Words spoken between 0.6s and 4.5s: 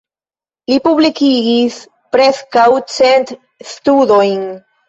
Li publikigis preskaŭ cent studojn.